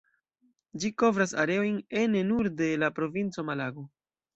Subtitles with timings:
[0.83, 3.91] Ĝi kovras areojn ene nur de la provinco Malago.